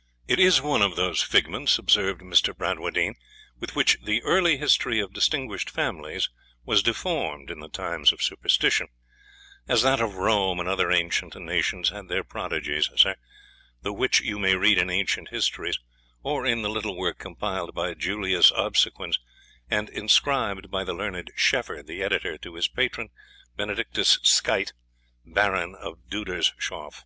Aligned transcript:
'"'It 0.28 0.38
is 0.38 0.60
one 0.60 0.82
of 0.82 0.96
those 0.96 1.22
figments,' 1.22 1.78
observed 1.78 2.20
Mr. 2.20 2.54
Bradwardine, 2.54 3.14
'with 3.58 3.74
which 3.74 3.96
the 4.02 4.22
early 4.22 4.58
history 4.58 5.00
of 5.00 5.14
distinguished 5.14 5.70
families 5.70 6.28
was 6.62 6.82
deformed 6.82 7.50
in 7.50 7.60
the 7.60 7.70
times 7.70 8.12
of 8.12 8.20
superstition; 8.20 8.88
as 9.66 9.80
that 9.80 9.98
of 9.98 10.16
Rome, 10.16 10.60
and 10.60 10.68
other 10.68 10.90
ancient 10.90 11.34
nations, 11.36 11.88
had 11.88 12.08
their 12.08 12.22
prodigies, 12.22 12.90
sir, 12.96 13.16
the 13.80 13.94
which 13.94 14.20
you 14.20 14.38
may 14.38 14.54
read 14.56 14.76
in 14.76 14.90
ancient 14.90 15.30
histories, 15.30 15.78
or 16.22 16.44
in 16.44 16.60
the 16.60 16.68
little 16.68 16.94
work 16.98 17.16
compiled 17.18 17.74
by 17.74 17.94
Julius 17.94 18.52
Obsequens, 18.54 19.18
and 19.70 19.88
inscribed 19.88 20.70
by 20.70 20.84
the 20.84 20.92
learned 20.92 21.32
Scheffer, 21.34 21.82
the 21.82 22.02
editor, 22.02 22.36
to 22.36 22.56
his 22.56 22.68
patron, 22.68 23.08
Benedictus 23.56 24.18
Skytte, 24.22 24.74
Baron 25.24 25.74
of 25.76 25.96
Dudershoff.' 26.10 27.04